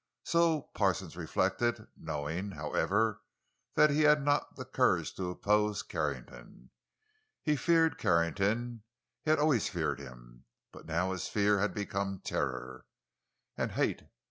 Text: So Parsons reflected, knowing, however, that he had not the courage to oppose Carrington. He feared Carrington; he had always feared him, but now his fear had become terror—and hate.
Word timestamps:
So 0.23 0.61
Parsons 0.73 1.15
reflected, 1.15 1.85
knowing, 1.95 2.49
however, 2.53 3.21
that 3.75 3.91
he 3.91 4.01
had 4.01 4.23
not 4.25 4.55
the 4.55 4.65
courage 4.65 5.13
to 5.13 5.29
oppose 5.29 5.83
Carrington. 5.83 6.71
He 7.43 7.55
feared 7.55 7.99
Carrington; 7.99 8.81
he 9.21 9.29
had 9.29 9.37
always 9.37 9.69
feared 9.69 9.99
him, 9.99 10.45
but 10.71 10.87
now 10.87 11.11
his 11.11 11.27
fear 11.27 11.59
had 11.59 11.75
become 11.75 12.17
terror—and 12.17 13.73
hate. 13.73 14.01